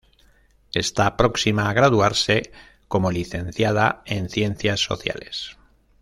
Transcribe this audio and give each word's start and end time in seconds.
Está 0.83 1.05
próxima 1.15 1.63
a 1.69 1.73
graduarse 1.73 2.51
como 2.87 3.11
Licenciada 3.11 4.01
en 4.07 4.29
Ciencias 4.29 4.79
Sociales. 4.79 5.57